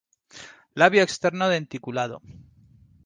[0.81, 2.17] Labio externo denticulado.